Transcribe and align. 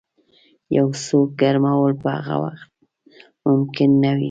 یو 0.77 0.87
څوک 1.05 1.29
ګرمول 1.41 1.91
په 2.03 2.09
همغه 2.27 2.37
وخت 2.43 2.69
ممکن 3.45 3.89
نه 4.03 4.11
وي. 4.15 4.19